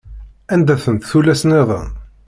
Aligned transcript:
Anda-tent 0.53 1.07
tullas-nniḍen? 1.09 1.89